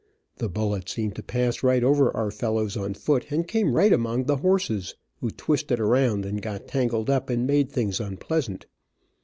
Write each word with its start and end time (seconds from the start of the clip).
The 0.37 0.49
bullets 0.49 0.91
seemed 0.91 1.15
to 1.17 1.21
pass 1.21 1.61
right 1.61 1.83
over 1.83 2.11
our 2.17 2.31
fellows 2.31 2.75
on 2.75 2.95
foot, 2.95 3.27
and 3.29 3.47
came 3.47 3.75
right 3.75 3.93
among 3.93 4.23
the 4.23 4.37
horses, 4.37 4.95
who 5.19 5.29
twisted 5.29 5.79
around 5.79 6.25
and 6.25 6.41
got 6.41 6.67
tangled 6.67 7.11
up, 7.11 7.29
and 7.29 7.45
made 7.45 7.69
things 7.71 7.99
unpleasant. 7.99 8.65